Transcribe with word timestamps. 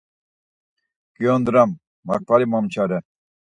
Giyondram, 1.19 1.71
makvali 2.07 2.45
momçare. 2.53 2.99